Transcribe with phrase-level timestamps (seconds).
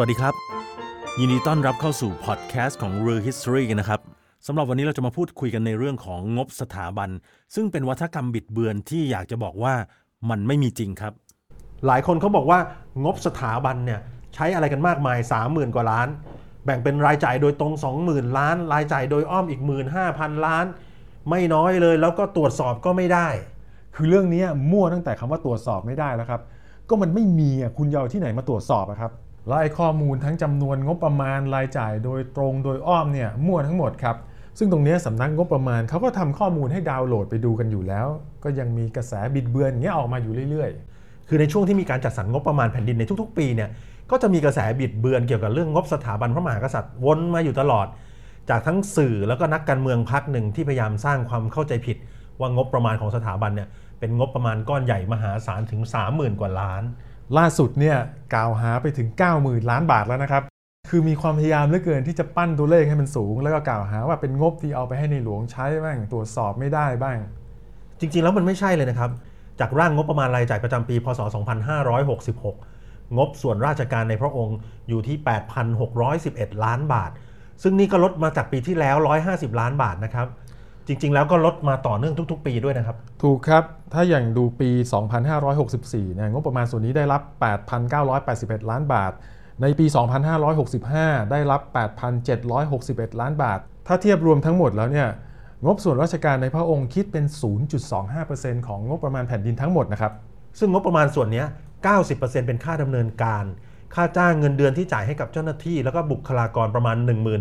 [0.00, 0.34] วัสดีครับ
[1.18, 4.00] ยินดีต้อนรับเข้าสู่พอดแคสต์ของ Real History กันนะครับ
[4.46, 7.10] สำหรับวันนี้เราจะมาพูดคุยกันในเรื่องของงบสถาบัน
[7.54, 9.74] ซึ่งเป็นวัฒกรรมบิดเบือนที่อยากจะบอกว่า
[10.30, 11.12] มันไม่มีจริงครับ
[11.86, 12.58] หลายคนเขาบอกว่า
[13.04, 14.00] งบสถาบันเนี่ย
[14.34, 16.08] ใช้อะไรกันมากมาย 30,000 กว่าล้าน
[16.64, 17.72] แบ่งเป็นรายจ่ายโดยตรง
[18.04, 19.60] 20,000 ล้าน รายจ่ายโดยอ้อมอีก
[20.02, 20.64] 15,000 ล้าน
[21.30, 23.28] ไม่น้อยเลยแล้วก็ตรวจสอบก็ไม่ได้
[23.94, 26.40] คือเรื่องนี้มั่วตั้งแต่คำว่าตรวจสอบไม่ได้แล้วครับ
[26.88, 29.12] ก็มันไม่มีอะคุณจะเอาที่ไหนมาตรวจสอบอะครับ
[29.48, 34.16] แล้วไอ้ข้อมูลทั้งจำนวนงบประมาณรายจ่ายโดยตรงโดยอ้อมเนี่ยมั่วทั้งหมดครับ
[34.58, 38.06] ซึ่งตรงนี้สำนักงบประมาณเขาก็ทำข้อมูลให้ดาวน์โหลดไปดูกันอยู่แล้ว
[38.44, 43.70] ก็ยังมีกระแสบิดเบือนอย่างเงี้ยออกมาอยู่เรื่อยๆ คือในช่วงที่มีการจัดสรรงบประมาณแผ่นดินในทุกๆ ปีเนี่ย
[44.10, 47.86] ก็จะมีกระแสบิดเบือนเกี่ยวกับเรื่องงบสถาบันพระมหากษัตริย์วนมาอยู่ตลอด
[48.50, 51.96] จากทั้งสื่อแล้วก็นักการเมืองพักหนึ่งที่พยายามสร้างความเข้าใจผิด
[52.40, 55.80] ว่างบประมาณของสถาบันเนี่ยเป็นงบประมาณก้อนใหญ่มหาศาลถึง
[56.10, 56.82] 30,000 กว่าล้าน
[57.38, 57.96] ล่าสุดเนี่ย
[58.34, 60.42] กล่าวหาไปถึง 90,000 ล้านบาทแล้วนะครับ
[60.90, 67.18] คือมีความพยายามเหลือเกินที่จะปั้นตัวเลขให้มันสูง แล้วก็กล่าวหาว่าเป็นงบที่เอาไปให้ในหลวงใช้บ้างตรวจสอบไม่ได้บ้าง
[68.00, 69.10] จริงๆ แล้วมันไม่ใช่เลยนะครับ
[69.60, 71.20] จากร่างงบประมาณรายจ่ายประจำปี พศ
[72.38, 74.56] 2566 งบส่วนราชการในพระองค์
[74.88, 75.16] อยู่ที่
[75.90, 77.10] 8,611 ล้านบาท
[77.62, 78.96] ซึ่งนี่ก็ลดมาจากปีที่แล้ว
[79.28, 80.26] 150 ล้านบาทนะครับ
[80.88, 84.70] จริง ๆ แล้วก็ลดมาต่อเนื่องทุก ๆ ปีด้วยนะครับ ถูกครับ ถ้าอย่างดูปี
[85.42, 87.22] 2564เนี่ยงบประมาณส่วนนี้ได้รับ
[87.96, 89.12] 8,981 ล้านบาท
[89.62, 89.86] ในปี
[90.58, 91.60] 2565 ได้รับ
[92.40, 95.08] 8,761 ล้านบาท ถ้าเทียบรวมทั้งหมดแล้วเนี่ย
[95.64, 97.24] งบส่วนราชการในพระองค์คิดเป็น
[97.96, 100.12] 0.25%ของงบประมาณแผ่นดินทั้งหมดนะครับ
[100.58, 101.46] ซึ่งงบประมาณส่วนเนี้ย
[101.96, 103.44] 90%เป็นค่าดำเนินการ
[103.94, 106.96] ค่าจ้างเงินเดือนที่จ่ายให้กับเจ้าหน้าที่ แล้วก็บุคลากรประมาณ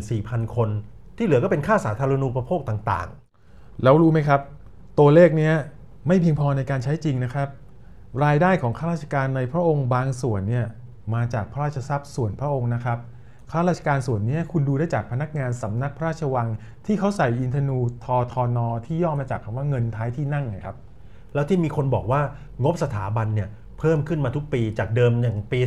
[0.06, 0.70] 14,000 คน
[1.18, 3.27] ที่เหลือก็เป็นค่าสาธารณูปโภคต่างๆ
[3.84, 4.42] แล้วรู้ไหมครับ
[5.00, 5.54] ตัวเลขเนี้ย
[6.08, 7.48] ไม่เพียงพอในการใช้จริงนะครับ
[8.24, 10.66] รายได้ของข้าราชการในพระองค์บางส่วนเนี่ย
[11.14, 13.00] มาจากพระราชทรัพย์ส่วนพระองค์นะครับ
[13.52, 16.48] ข้าราชการส่วนเนี้ยคุณดูได้จากพนักงานสำนักพระราชวัง
[16.86, 20.78] ที่เขาใส่อินทนูทอทอนอที่ย่อมาจากคำว่าเงินท้ายที่นั่งไงครับ
[21.34, 22.22] แล้วที่มีคนบอกว่า
[22.64, 23.50] งบสถาบันเนี่ย
[23.80, 25.60] เพิ่มขึ้นมาทุกปีจากเดิมอย่างปี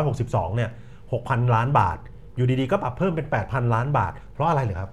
[0.00, 0.70] 2562 เนี่ย
[1.12, 1.98] 6,000 ล้านบาท
[2.36, 4.90] อยู่ดีๆ ก็ปรับเพิ่มเป็น 8,000 ล้านบาท เพราะอะไรเหรอครับ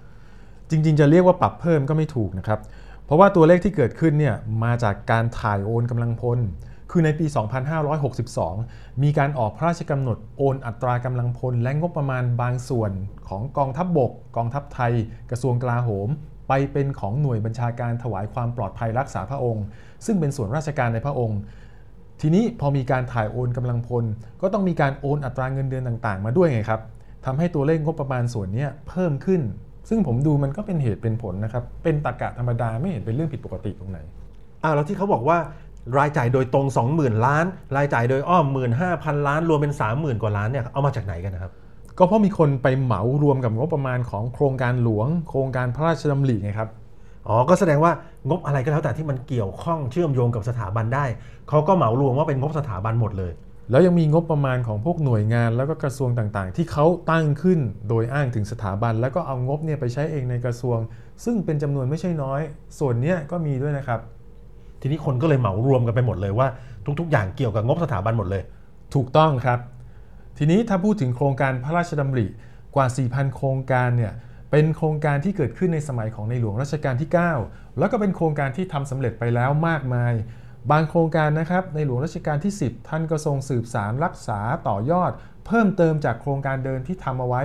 [0.70, 2.60] จริงๆ จะเรียกว่าปรับเพิ่มก็ไม่ถูกนะครับ
[3.06, 6.40] เพราะว่าตัวเลขที่เกิดขึ้นเนี่ยมาจากการถ่ายโอนกำลังพล
[6.92, 7.26] คือในปี
[8.10, 12.92] 2562 มีการออกพระราชกำหนดโอนอัตรากำลังพล และงบประมาณบางส่วน
[13.30, 14.94] ของกองทัพบบก กองทัพไทย
[15.32, 16.08] กระทรวงกลาโหม
[16.48, 19.66] ไปเป็นของหน่วยบัญชาการถวายความปลอดภัยรักษาพระองค์
[20.06, 21.40] ซึ่งเป็นส่วนราชการในพระองค์
[22.22, 24.04] ทีนี้พอมีการถ่ายโอนกำลังพล
[24.42, 26.82] ก็ต้องมีการโอนอัตราเงินเดือนต่างๆ มาด้วยไงครับ
[27.26, 29.42] ทำให้ตัวเลขงบประมาณส่วนนี้เพิ่มขึ้น
[29.90, 34.00] ซึ่งผมดูมันก็เป็นเหตุเป็นผลนะครับ เป็นตรรกะธรรมดาไม่เห็นเป็นเรื่องผิดปกติตรงไหน
[34.64, 35.38] อ้าวแล้วที่เขาบอกว่า
[35.98, 37.46] รายจ่ายโดยตรง 20,000 ล้าน
[37.78, 38.46] รายจ่ายโดยอ้อม
[38.86, 41.52] 15,000 ล้าน รวมเป็น 30,000 กว่าล้านเนี่ยเอามาจากไหนกันนะครับ
[41.98, 46.70] ก็เพราะมีคนไปเหมารวมกับงบประมาณของโครงการหลวง โครงการพระราชดำริไงครับ
[47.28, 47.92] อ๋อ ก็แสดงว่า
[48.30, 51.06] งบอะไรก็แล้วแต่ที่มันเกี่ยวข้องเชื่อมโยงกับสถาบันได้
[51.50, 53.32] เขาก็เหมารวมว่าเป็นงบสถาบันหมดเลย
[53.72, 57.60] แล้วยังมีงบประมาณของพวกหน่วยงานแล้วก็กระทรวงต่างๆ ที่เขาตั้งขึ้น
[57.90, 60.78] โดยอ้างถึงสถาบัน แล้วก็เอางบเนี่ยไปใช้เองในกระทรวง
[61.26, 62.42] ซึ่งเป็นจำนวนไม่ใช่น้อย
[62.80, 64.00] ส่วนเนี้ยก็มีด้วยนะครับ
[64.82, 66.48] ทีนี้คนก็เลยเหมารวมกันไปหมดเลยว่า
[67.00, 68.44] ทุกๆ อย่างเกี่ยวกับงบสถาบันหมดเลย
[68.96, 69.60] ถูกต้องครับ
[70.38, 72.28] ทีนี้ถ้าพูดถึงโครงการพระราชดำริ
[72.76, 74.14] กว่า 4,000 โครงการเนี่ย
[74.52, 77.10] เป็นโครงการที่เกิดขึ้นในสมัยของในหลวงรัชกาลที่
[77.44, 80.14] 9 แล้วก็เป็นโครงการที่ทำสำเร็จไปแล้วมากมาย
[80.72, 85.12] บางโครงการนะครับในหลวงรัชกาลที่ 10 ท่านก็ทรงสืบสารรักษาต่อยอด
[85.46, 87.44] เพิ่มเติมจากโครงการเดิมที่ทำเอาไว้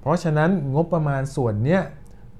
[0.00, 1.82] เพราะฉะนั้นงบประมาณส่วนเนี้ย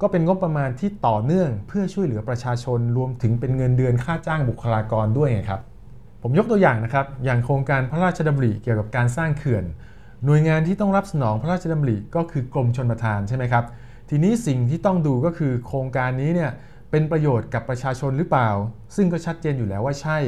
[0.01, 5.61] ก็เป็นงบประมาณที่ต่อเนื่องเพื่อช่วยเหลือประชาชนรวมถึงเป็นเงินเดือนค่าจ้างบุคลากรด้วยไงครับ
[6.23, 9.65] ผมยกตัวอย่างนะครับ อย่างโครงการพระราชดำริเกี่ยวกับการสร้างเขื่อน
[10.25, 13.65] หน่วยงานที่ต้องรับสนองพระราชดำริก็คือกรมชนประทานใช่ไหมครับ
[14.11, 16.51] ทีนี้สิ่งที่ต้องดูก็คือโครงการนี้เนี่ย
[16.91, 18.51] เป็นประโยชน์กับประชาชนหรือเปล่า
[18.97, 20.19] ซึ่งก็ชัดเจนอยู่แล้วว่าใช่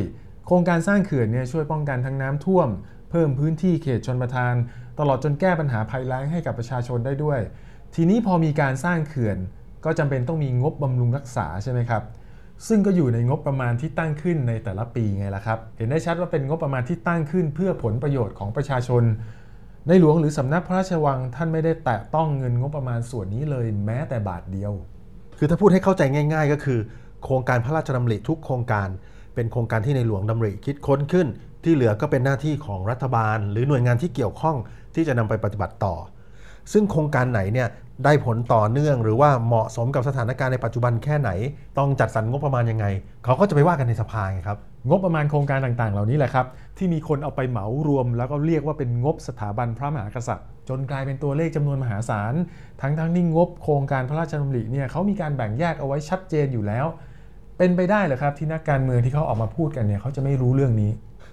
[0.46, 2.68] โครงการสร้างเขื่อนเนี่ยช่วยป้องกันทั้งน้ำท่วม
[3.10, 4.54] เพิ่มพื้นที่เขตชนประทาน
[4.98, 7.40] ตลอดจนแก้ปัญหาภัยแล้งให้กับประชาชนได้ด้วย
[7.94, 9.38] ทีนี้พอมีการสร้างเขื่อน
[9.84, 12.02] ก็จำเป็นต้องมีงบบำรุงรักษาใช่ไหมครับ
[12.68, 19.02] ซึ่งก็อยู่ในงบประมาณที่ตั้งขึ้นในแต่ละปีไงล่ะครับ เห็นได้ชัดว่าเป็นงบประมาณที่ตั้งขึ้นเพื่อผลประโยชน์ของประชาชน
[19.88, 24.72] ในหลวงหรือสำนักพระราชวังท่านไม่ได้แตะต้องเงินงบประมาณส่วนนี้เลยแม้แต่บาทเดียว
[25.42, 26.78] คือถ้าพูดให้เข้าใจง่าย ๆ ก็คือ
[27.24, 28.88] โครงการพระราชดำริทุกโครงการ
[29.34, 31.26] เป็นโครงการที่ในหลวงดำริคิดค้นขึ้น
[31.64, 34.56] ที่เหลือก็เป็นหน้าที่ของรัฐบาล หรือหน่วยงานที่เกี่ยวข้อง
[34.94, 35.94] ที่จะนำไปปฏิบัติต่อ
[36.72, 37.68] ซึ่งโครงการไหนเนี่ย
[38.04, 41.30] ได้ผลต่อเนื่อง หรือว่าเหมาะสมกับสถานการณ์ในปัจจุบันแค่ไหน
[41.78, 42.86] ต้องจัดสรรงบประมาณยังไง
[43.24, 44.58] เขาก็จะไปว่ากันในสภาไงครับ
[44.88, 46.46] งบประมาณโครงการต่างๆ เหล่านี้แหละครับ
[46.78, 52.34] ที่มีคนเอาไปเหมารวม แล้วก็เรียกว่าเป็นงบสถาบันพระมหากษัตริย์ จนกลายเป็นตัวเลขจำนวนมหาศาล
[52.80, 56.86] ทั้งทั้งๆที่งบโครงการพระราชดำริเนี่ยเขามีการแบ่งแยกเอาไว้ชัดเจนอยู่แล้ว
[57.58, 60.90] เป็นไปได้เหรอครับที่นักการเมืองที่เขาออกมาพูดกันเนี่ยเขาจะไม่รู้เรื่องนี้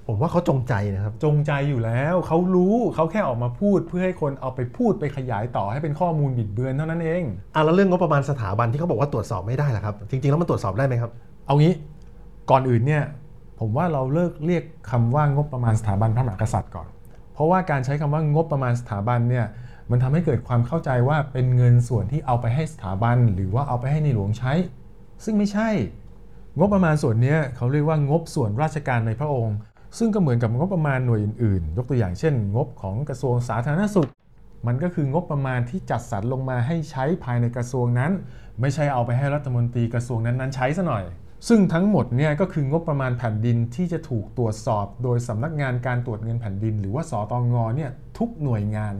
[0.07, 7.23] ผมว่าเขาจงใจนะครับ จงใจอยู่แล้วเขารู้เขาแค่ออกมาพูดเพื่อให้คนเอาไปพูดไปขยายต่อให้เป็นข้อมูลบิดเบือนเท่านั้นเอง
[7.55, 11.11] อะแล้วเรื่องงบประมาณสถาบันที่เขาบอกว่าตรวจสอบไม่ได้ล่ะครับ จริง ๆ แล้วมันตรวจสอบได้ไหมครับ
[11.47, 11.73] เอางี้
[12.49, 13.03] ก่อนอื่นเนี่ย
[13.59, 16.87] ผมว่าเราเลิกเรียกคำว่างบประมาณสถาบันพระมหากษัตริย์ก่อน
[17.33, 19.45] เพราะว่าการใช้คำว่างบประมาณสถาบันเนี่ย
[19.91, 24.53] มันทำให้เกิดความเข้าใจว่าเป็นเงินส่วนที่เอาไปให้สถาบัน หรือว่าเอาไปให้ในหลวงใช้
[25.23, 25.69] ซึ่งไม่ใช่
[26.57, 29.57] งบประมาณส่วนเนี้ยเขาเรียกว่างบส่วนราชการในพระองค์
[29.97, 34.09] ซึ่งก็เหมือนกับงบประมาณหน่วยอื่นๆ ยกตัวอย่างเช่น งบของกระทรวงสาธารณสุข
[34.67, 38.11] มันก็คืองบประมาณที่จัดสรรลงมาให้ใช้ภายในกระทรวงนั้น
[38.61, 41.03] ไม่ใช่เอาไปให้รัฐมนตรีกระทรวงนั้นๆใช้ซะหน่อย
[41.47, 48.95] ซึ่งทั้งหมดเนี่ยก็คืองบประมาณแผ่นดินที่จะถูกตรวจสอบ โดยสำนักงานการตรวจเงินแผ่นดิน หรือว่าสตงเนี่ยทุกหน่วยงาน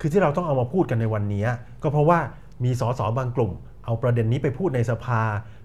[0.00, 1.44] คือที่เราต้องเอามาพูดกันในวันนี้
[1.82, 2.18] ก็เพราะว่า
[2.64, 3.52] มีสสบางกลุ่ม
[3.84, 5.22] เอาประเด็นนี้ไปพูดในสภา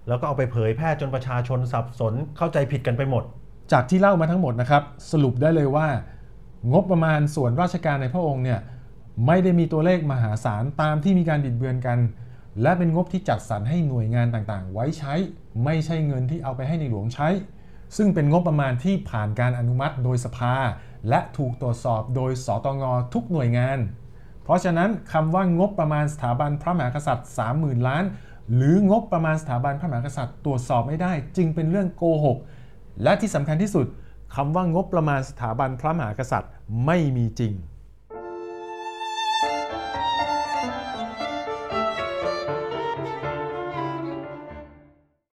[0.08, 3.24] แล้วก็เอาไปเผยแพร่จนประชาชนสับสนเข้าใจผิดกันไปหมด
[3.72, 5.88] จากที่เล่ามาทั้งหมดนะครับ สรุปได้เลยว่า
[6.72, 8.60] งบประมาณส่วนราชการในพระองค์เนี่ย
[9.26, 11.98] ไม่ได้มีตัวเลขมหาศาลตามที่มีการบิดเบือนกัน
[12.62, 15.14] และเป็นงบที่จัดสรรให้หน่วยงานต่างๆ ไว้ใช้
[15.64, 17.28] ไม่ใช่เงินที่เอาไปให้ในหลวงใช้
[17.96, 20.54] ซึ่งเป็นงบประมาณที่ผ่านการอนุมัติโดยสภา
[21.08, 22.82] และถูกตรวจสอบโดยสตง
[23.14, 23.78] ทุกหน่วยงาน
[24.44, 28.04] เพราะฉะนั้นคำว่างบประมาณสถาบันพระมหากษัตริย์ 30,000 ล้าน
[28.54, 32.38] หรืองบประมาณสถาบันพระมหากษัตริย์ตรวจสอบไม่ได้ จึงเป็นเรื่องโกหก
[33.02, 33.86] และที่สำคัญที่สุด
[34.34, 36.52] คำว่างบประมาณสถาบันพระมหากษัตริย์
[36.86, 37.52] ไม่มีจริง